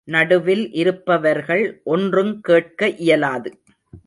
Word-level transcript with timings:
நடுவில் 0.07 0.71
இருப்பவர்கள் 0.71 1.81
ஒன்றுங் 1.85 2.33
கேட்க 2.41 2.89
இயலாது. 2.97 3.51